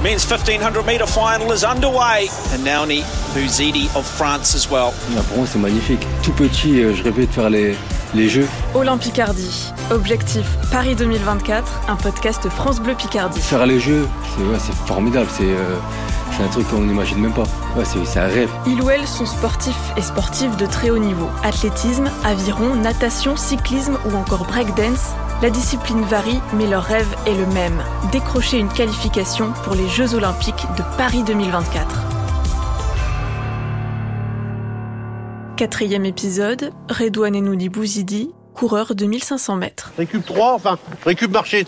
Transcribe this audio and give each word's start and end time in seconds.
The 0.00 0.04
men's 0.04 0.24
1500 0.24 0.86
meter 0.86 1.06
final 1.06 1.52
is 1.52 1.62
underway. 1.62 2.28
And 2.54 2.64
Naoni 2.64 3.02
Bouzidi 3.34 3.94
of 3.94 4.06
France 4.06 4.54
as 4.54 4.66
well. 4.70 4.92
Pour 5.28 5.36
moi, 5.36 5.46
c'est 5.46 5.58
magnifique. 5.58 6.00
Tout 6.22 6.32
petit, 6.32 6.82
euh, 6.82 6.94
je 6.94 7.02
rêvais 7.02 7.26
de 7.26 7.32
faire 7.32 7.50
les, 7.50 7.76
les 8.14 8.28
Jeux. 8.30 8.48
Olympicardi. 8.74 9.70
Objectif 9.90 10.46
Paris 10.72 10.94
2024, 10.94 11.82
un 11.88 11.96
podcast 11.96 12.48
France 12.48 12.80
Bleu 12.80 12.94
Picardie. 12.94 13.40
Faire 13.42 13.66
les 13.66 13.78
Jeux, 13.78 14.08
c'est 14.34 14.42
ouais, 14.42 14.74
formidable. 14.86 15.28
C'est 15.36 15.44
euh, 15.44 15.76
c'est 16.34 16.44
un 16.44 16.48
truc 16.48 16.70
qu'on 16.70 16.80
n'imagine 16.80 17.18
même 17.18 17.34
pas. 17.34 17.44
Ouais, 17.76 17.84
c'est 17.84 18.02
c'est 18.06 18.20
un 18.20 18.28
rêve. 18.28 18.48
Ils 18.66 18.80
ou 18.80 18.88
elles 18.88 19.06
sont 19.06 19.26
sportifs 19.26 19.92
et 19.98 20.02
sportives 20.02 20.56
de 20.56 20.64
très 20.64 20.88
haut 20.88 20.98
niveau. 20.98 21.28
Athlétisme, 21.44 22.10
aviron, 22.24 22.74
natation, 22.74 23.36
cyclisme 23.36 23.98
ou 24.06 24.16
encore 24.16 24.46
breakdance. 24.46 25.10
La 25.42 25.48
discipline 25.48 26.02
varie, 26.02 26.38
mais 26.52 26.66
leur 26.66 26.82
rêve 26.82 27.08
est 27.26 27.32
le 27.32 27.46
même. 27.46 27.82
Décrocher 28.12 28.58
une 28.58 28.68
qualification 28.68 29.54
pour 29.64 29.74
les 29.74 29.88
Jeux 29.88 30.14
Olympiques 30.14 30.66
de 30.76 30.82
Paris 30.98 31.22
2024. 31.22 31.86
Quatrième 35.56 36.04
épisode, 36.04 36.72
Redouane 36.90 37.36
Enouni 37.36 37.70
Bouzidi, 37.70 38.34
coureur 38.52 38.94
de 38.94 39.06
1500 39.06 39.56
mètres. 39.56 39.92
Récup 39.96 40.26
3, 40.26 40.52
enfin, 40.52 40.78
récup 41.06 41.30
marché, 41.30 41.64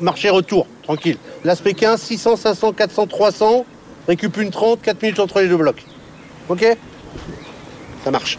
marché 0.00 0.30
retour, 0.30 0.68
tranquille. 0.84 1.18
L'aspect 1.42 1.74
15, 1.74 2.00
600, 2.00 2.36
500, 2.36 2.74
400, 2.74 3.08
300. 3.08 3.66
Récup 4.06 4.36
une 4.36 4.52
30, 4.52 4.80
4 4.82 5.02
minutes 5.02 5.18
entre 5.18 5.40
les 5.40 5.48
deux 5.48 5.56
blocs. 5.56 5.84
Ok? 6.48 6.64
Ça 8.04 8.12
marche. 8.12 8.38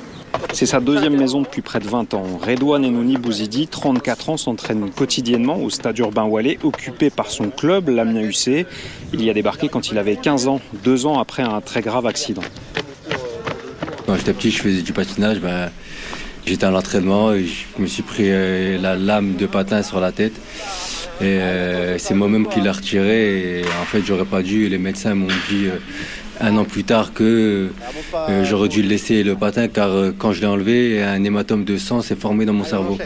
C'est 0.54 0.66
sa 0.66 0.80
deuxième 0.80 1.16
maison 1.16 1.42
depuis 1.42 1.62
près 1.62 1.80
de 1.80 1.88
20 1.88 2.14
ans. 2.14 2.24
Redouane 2.42 2.84
Enouni 2.86 3.18
Bouzidi, 3.18 3.68
34 3.68 4.30
ans, 4.30 4.38
s'entraîne 4.38 4.90
quotidiennement 4.90 5.58
au 5.58 5.70
stade 5.70 5.98
urbain 6.00 6.24
Wallet, 6.24 6.58
occupé 6.64 7.10
par 7.10 7.30
son 7.30 7.50
club, 7.50 7.90
l'Amiens 7.90 8.22
UC. 8.22 8.66
Il 9.14 9.24
y 9.24 9.30
a 9.30 9.34
débarqué 9.34 9.70
quand 9.70 9.92
il 9.92 9.98
avait 9.98 10.16
15 10.16 10.48
ans, 10.48 10.60
deux 10.84 11.06
ans 11.06 11.20
après 11.20 11.44
un 11.44 11.62
très 11.62 11.82
grave 11.82 12.08
accident. 12.08 12.42
Quand 14.08 14.16
j'étais 14.16 14.34
petit, 14.34 14.52
je 14.52 14.62
faisais 14.62 14.82
du 14.82 14.94
patinage. 14.94 15.40
Ben, 15.40 15.70
j'étais 16.46 16.66
à 16.66 16.72
l'entraînement 16.72 17.34
et 17.34 17.46
je 17.46 17.82
me 17.82 17.88
suis 17.88 18.04
pris 18.04 18.26
euh, 18.28 18.78
la 18.80 18.96
lame 18.96 19.36
de 19.36 19.46
patin 19.46 19.84
sur 19.84 20.00
la 20.00 20.12
tête. 20.12 20.34
Et 21.20 21.26
euh, 21.26 21.98
c'est 21.98 22.14
moi-même 22.14 22.48
qui 22.48 22.62
l'ai 22.62 22.70
retiré. 22.70 23.60
Et 23.60 23.66
en 23.82 23.86
fait, 23.86 24.02
j'aurais 24.06 24.26
pas 24.26 24.42
dû. 24.42 24.70
Les 24.70 24.78
médecins 24.78 25.14
m'ont 25.14 25.28
dit 25.50 25.66
euh, 25.66 25.78
un 26.42 26.58
an 26.58 26.66
plus 26.66 26.84
tard 26.84 27.14
que 27.14 27.70
euh, 28.30 28.44
j'aurais 28.46 28.70
dû 28.70 28.82
laisser 28.82 29.24
le 29.24 29.36
patin 29.36 29.68
car 29.68 29.90
euh, 29.90 30.12
quand 30.18 30.32
je 30.34 30.42
l'ai 30.42 30.48
enlevé, 30.48 31.02
un 31.04 31.24
hématome 31.24 31.64
de 31.64 31.78
sang 31.78 32.02
s'est 32.02 32.16
formé 32.16 32.46
dans 32.46 32.54
mon 32.54 32.64
cerveau. 32.64 32.98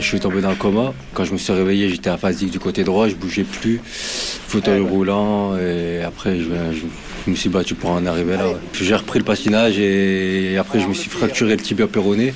Je 0.00 0.04
suis 0.06 0.18
tombé 0.20 0.40
dans 0.40 0.50
le 0.50 0.56
coma. 0.56 0.92
Quand 1.14 1.24
je 1.24 1.32
me 1.32 1.38
suis 1.38 1.52
réveillé, 1.52 1.88
j'étais 1.88 2.10
aphasique 2.10 2.50
du 2.50 2.58
côté 2.58 2.82
droit, 2.82 3.08
je 3.08 3.14
bougeais 3.14 3.44
plus, 3.44 3.80
fauteuil 3.84 4.80
roulant. 4.80 5.56
Et 5.58 6.02
après, 6.02 6.38
je, 6.38 6.44
je- 6.44 6.80
je 7.26 7.30
me 7.30 7.36
suis 7.36 7.48
battu 7.50 7.74
pour 7.76 7.90
en 7.90 8.04
arriver 8.06 8.36
là. 8.36 8.48
ouais. 8.48 8.56
J'ai 8.80 8.96
repris 8.96 9.20
le 9.20 9.24
patinage 9.24 9.78
et 9.78 10.56
après, 10.58 10.80
je 10.80 10.88
me 10.88 10.94
suis 10.94 11.08
fracturé 11.08 11.54
le 11.56 11.62
tibia 11.62 11.86
péroné. 11.86 12.34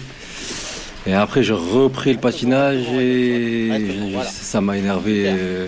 Et 1.09 1.15
après, 1.15 1.43
j'ai 1.43 1.55
repris 1.55 2.12
le 2.12 2.19
patinage 2.21 2.84
et 3.01 3.71
ça 4.31 4.61
m'a 4.61 4.77
énervé. 4.77 5.25
euh, 5.27 5.67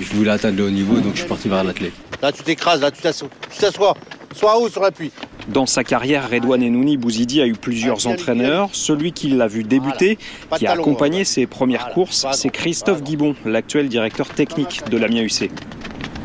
Je 0.00 0.14
voulais 0.14 0.30
atteindre 0.30 0.58
le 0.58 0.64
haut 0.64 0.70
niveau, 0.70 1.00
donc 1.00 1.12
je 1.14 1.20
suis 1.20 1.28
parti 1.28 1.48
vers 1.48 1.64
l'athlète. 1.64 1.92
Là, 2.22 2.32
tu 2.32 2.42
t'écrases, 2.42 2.80
là, 2.80 2.90
tu 2.90 3.00
t'assois. 3.00 3.28
Tu 3.50 3.58
t'assois. 3.58 3.94
Sois 4.34 4.58
haut 4.58 4.68
sur 4.68 4.82
l'appui. 4.82 5.10
Dans 5.48 5.66
sa 5.66 5.82
carrière, 5.82 6.28
Redouane 6.30 6.62
Enouni 6.62 6.96
Bouzidi 6.96 7.40
a 7.40 7.46
eu 7.46 7.54
plusieurs 7.54 8.06
entraîneurs. 8.06 8.68
Celui 8.72 9.12
qui 9.12 9.30
l'a 9.30 9.48
vu 9.48 9.64
débuter, 9.64 10.18
qui 10.56 10.66
a 10.66 10.72
accompagné 10.72 11.24
ses 11.24 11.46
premières 11.46 11.88
courses, 11.90 12.26
c'est 12.32 12.50
Christophe 12.50 13.02
Guibon, 13.02 13.34
l'actuel 13.44 13.88
directeur 13.88 14.28
technique 14.28 14.82
de 14.88 14.96
l'Amiens 14.98 15.22
UC. 15.22 15.50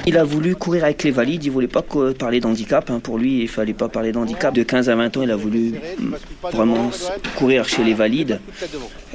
Il 0.07 0.19
a 0.19 0.23
voulu 0.23 0.55
courir 0.55 0.83
avec 0.83 1.03
les 1.03 1.09
valides, 1.09 1.43
il 1.45 1.49
voulait 1.49 1.67
pas 1.67 1.81
parler 2.19 2.39
d'handicap. 2.39 2.91
hein. 2.91 2.99
Pour 2.99 3.17
lui, 3.17 3.41
il 3.41 3.47
fallait 3.47 3.73
pas 3.73 3.89
parler 3.89 4.11
d'handicap. 4.11 4.53
De 4.53 4.61
15 4.61 4.87
à 4.89 4.95
20 4.95 5.17
ans, 5.17 5.23
il 5.23 5.31
a 5.31 5.35
voulu 5.35 5.73
mm, 5.97 6.13
vraiment 6.53 6.91
courir 7.35 7.67
chez 7.67 7.83
les 7.83 7.95
valides. 7.95 8.39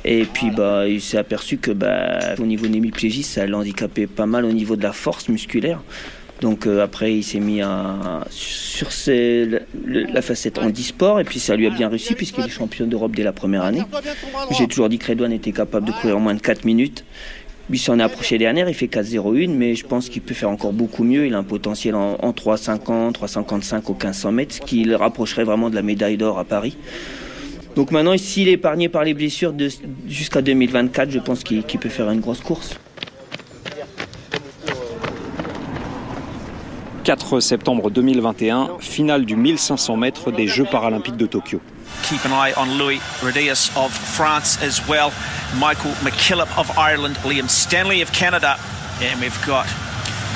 Et 0.05 0.25
puis, 0.25 0.50
bah, 0.50 0.88
il 0.88 1.00
s'est 1.00 1.19
aperçu 1.19 1.59
que, 1.59 1.71
bah, 1.71 2.34
au 2.41 2.44
niveau 2.44 2.66
de 2.66 2.72
l'hémiplégie, 2.72 3.22
ça 3.22 3.47
l'handicapait 3.47 4.09
pas 4.09 4.26
mal 4.26 4.44
au 4.44 4.50
niveau 4.53 4.75
de 4.75 4.82
la 4.82 4.93
force 4.93 5.28
musculaire. 5.28 5.81
Donc 6.41 6.67
euh, 6.67 6.83
après, 6.83 7.15
il 7.15 7.23
s'est 7.23 7.41
mis 7.41 7.61
à, 7.61 8.25
sur 8.31 8.89
la 9.87 10.23
facette 10.23 10.59
handisport 10.59 11.21
et 11.21 11.25
puis 11.25 11.39
ça 11.39 11.55
lui 11.55 11.67
a 11.67 11.71
bien 11.71 11.89
réussi 11.89 12.15
puisqu'il 12.15 12.45
est 12.45 12.49
champion 12.49 12.87
d'Europe 12.87 13.15
dès 13.15 13.23
la 13.23 13.33
première 13.33 13.62
année. 13.62 13.83
J'ai 14.50 14.67
toujours 14.67 14.89
dit 14.89 14.99
que 14.99 15.09
Redouane 15.09 15.33
était 15.33 15.53
capable 15.53 15.87
de 15.87 15.93
courir 15.93 16.17
en 16.17 16.21
moins 16.21 16.34
de 16.34 16.41
4 16.41 16.65
minutes. 16.65 17.05
Lui 17.69 17.79
s'en 17.79 18.00
est 18.00 18.03
approché 18.03 18.37
dernière, 18.37 18.69
il 18.69 18.75
fait 18.75 18.87
4,01, 18.87 19.49
mais 19.49 19.77
je 19.77 19.87
pense 19.87 20.09
qu'il 20.09 20.23
peut 20.23 20.34
faire 20.34 20.50
encore 20.50 20.73
beaucoup 20.73 21.05
mieux. 21.05 21.27
Il 21.27 21.34
a 21.34 21.39
un 21.39 21.45
potentiel 21.45 21.95
en, 21.95 22.17
en 22.21 22.33
3,50, 22.33 23.12
3,55 23.12 23.83
au 23.87 23.93
1500 23.93 24.33
mètres, 24.33 24.55
ce 24.56 24.61
qui 24.61 24.83
le 24.83 24.97
rapprocherait 24.97 25.45
vraiment 25.45 25.71
de 25.71 25.77
la 25.77 25.83
médaille 25.83 26.17
d'or 26.17 26.41
à 26.41 26.45
Paris. 26.45 26.77
Donc 27.77 27.93
maintenant, 27.93 28.17
s'il 28.19 28.49
est 28.49 28.53
épargné 28.53 28.89
par 28.89 29.05
les 29.05 29.15
blessures 29.15 29.55
jusqu'à 30.09 30.43
2024, 30.43 31.11
je 31.11 31.21
pense 31.21 31.45
qu'il 31.45 31.62
peut 31.62 31.89
faire 31.89 32.11
une 32.11 32.21
grosse 32.21 32.41
course. 32.41 32.77
4 37.10 37.41
septembre 37.41 37.91
2021, 37.91 38.78
finale 38.78 39.25
du 39.25 39.34
1500 39.34 39.97
mètres 39.97 40.31
des 40.31 40.47
Jeux 40.47 40.65
paralympiques 40.71 41.16
de 41.16 41.26
Tokyo. 41.26 41.60
Keep 42.04 42.25
an 42.26 42.31
eye 42.31 42.53
on 42.56 42.78
Louis 42.78 43.00
Rodius 43.21 43.72
of 43.76 43.91
France 43.91 44.62
as 44.62 44.81
well. 44.88 45.10
Michael 45.59 45.91
McKillop 46.04 46.47
of 46.56 46.70
Ireland. 46.78 47.16
Liam 47.25 47.49
Stanley 47.49 48.00
of 48.00 48.12
Canada. 48.12 48.56
And 49.03 49.20
we've 49.20 49.44
got 49.44 49.66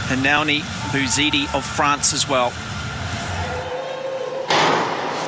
Hanauni 0.09 0.63
Bouzidi 0.91 1.47
of 1.55 1.65
France 1.65 2.13
as 2.13 2.29
well. 2.29 2.53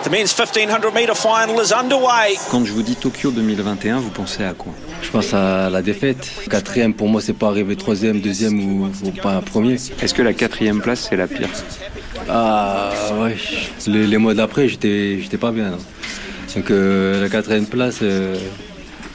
The 0.06 0.10
men's 0.12 0.32
1500 0.38 0.94
meter 0.94 1.16
final 1.16 1.60
is 1.60 1.72
underway. 1.72 2.36
Quand 2.52 2.64
je 2.64 2.72
vous 2.72 2.82
dis 2.82 2.94
Tokyo 2.94 3.32
2021, 3.32 3.98
vous 3.98 4.10
pensez 4.10 4.44
à 4.44 4.52
quoi? 4.52 4.72
Je 5.02 5.10
pense 5.10 5.34
à 5.34 5.68
la 5.68 5.82
défaite. 5.82 6.30
Quatrième, 6.48 6.94
pour 6.94 7.08
moi, 7.08 7.20
c'est 7.20 7.32
pas 7.32 7.48
arriver 7.48 7.74
troisième, 7.74 8.20
deuxième 8.20 8.56
ou, 8.60 8.88
ou 9.04 9.10
pas 9.10 9.32
un 9.32 9.40
premier. 9.40 9.74
Est-ce 10.00 10.14
que 10.14 10.22
la 10.22 10.32
quatrième 10.32 10.80
place, 10.80 11.08
c'est 11.10 11.16
la 11.16 11.26
pire? 11.26 11.48
Ah 12.28 12.92
ouais, 13.20 13.36
les, 13.88 14.06
les 14.06 14.18
mois 14.18 14.34
d'après, 14.34 14.68
j'étais, 14.68 15.18
j'étais 15.20 15.38
pas 15.38 15.50
bien. 15.50 15.70
non. 15.70 15.78
Donc 16.54 16.70
euh, 16.70 17.20
la 17.20 17.28
quatrième 17.28 17.66
place, 17.66 17.98
euh, 18.02 18.36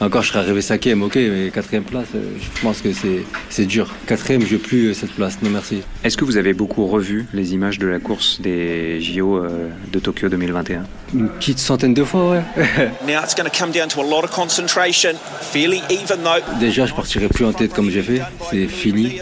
encore 0.00 0.22
je 0.22 0.28
serais 0.28 0.40
arrivé 0.40 0.62
cinquième, 0.62 1.02
ok, 1.02 1.16
mais 1.16 1.50
quatrième 1.52 1.84
place, 1.84 2.08
euh, 2.14 2.22
je 2.40 2.62
pense 2.62 2.80
que 2.80 2.92
c'est, 2.92 3.24
c'est 3.50 3.66
dur. 3.66 3.88
Quatrième, 4.06 4.42
je 4.42 4.56
veux 4.56 4.58
plus 4.58 4.88
euh, 4.88 4.94
cette 4.94 5.12
place, 5.12 5.38
non 5.42 5.50
merci. 5.50 5.82
Est-ce 6.04 6.16
que 6.16 6.24
vous 6.24 6.36
avez 6.36 6.52
beaucoup 6.52 6.86
revu 6.86 7.26
les 7.32 7.54
images 7.54 7.78
de 7.78 7.86
la 7.86 7.98
course 7.98 8.40
des 8.40 9.00
JO 9.00 9.36
euh, 9.36 9.68
de 9.92 9.98
Tokyo 9.98 10.28
2021 10.28 10.84
Une 11.14 11.28
petite 11.28 11.58
centaine 11.58 11.94
de 11.94 12.04
fois, 12.04 12.30
ouais. 12.30 12.42
Now 13.06 13.22
it's 13.22 13.34
going 13.34 13.48
to 13.48 13.56
come 13.56 13.70
down 13.70 13.88
to 13.88 14.00
a 14.00 14.04
lot 14.04 14.24
of 14.24 14.30
concentration. 14.30 15.14
Fairly 15.40 15.82
even 15.90 16.22
though. 16.22 16.42
Déjà, 16.58 16.86
je 16.86 16.94
partirai 16.94 17.28
plus 17.28 17.44
en 17.44 17.52
tête 17.52 17.72
comme 17.72 17.90
j'ai 17.90 18.02
fait, 18.02 18.22
c'est 18.50 18.66
fini. 18.66 19.20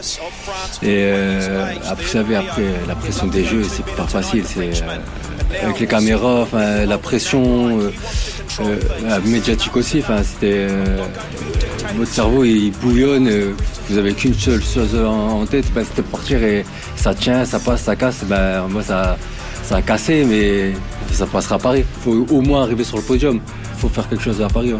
Et 0.83 0.87
euh, 0.87 1.73
vous 1.99 2.09
savez, 2.09 2.37
après 2.37 2.65
la 2.87 2.95
pression 2.95 3.27
des 3.27 3.45
jeux, 3.45 3.65
c'est 3.65 3.85
pas 3.97 4.07
facile. 4.07 4.45
C'est 4.47 4.83
euh, 4.83 5.65
avec 5.65 5.81
les 5.81 5.87
caméras, 5.87 6.43
enfin 6.43 6.87
la 6.87 6.99
pression 6.99 7.81
euh, 7.81 7.93
euh, 8.61 9.21
médiatique 9.25 9.77
aussi. 9.77 10.01
Enfin, 10.01 10.23
c'était 10.23 10.67
euh, 10.71 10.97
votre 11.97 12.11
cerveau 12.11 12.45
il 12.45 12.73
bouillonne. 12.73 13.29
euh, 13.29 13.53
vous 13.89 13.99
avez 13.99 14.13
qu'une 14.13 14.35
seule 14.35 14.63
chose 14.63 14.95
en, 14.95 15.45
tête, 15.47 15.65
ben, 15.75 15.85
c'était 15.85 16.03
partir 16.03 16.43
et 16.43 16.65
ça 16.97 17.15
tient, 17.15 17.45
ça 17.45 17.59
passe, 17.59 17.83
ça 17.83 17.97
casse. 17.97 18.25
Ben 18.25 18.69
moi 18.69 18.83
ça 18.83 19.17
a 19.71 19.83
cassé, 19.83 20.25
mais 20.25 20.73
ça 21.13 21.27
passera 21.27 21.57
à 21.57 21.59
Paris. 21.59 21.85
Il 21.85 22.03
faut 22.03 22.27
au 22.35 22.41
moins 22.41 22.63
arriver 22.63 22.85
sur 22.85 22.97
le 22.97 23.03
podium. 23.03 23.41
Il 23.75 23.81
faut 23.81 23.89
faire 23.89 24.09
quelque 24.09 24.23
chose 24.23 24.41
à 24.43 24.49
Paris. 24.49 24.75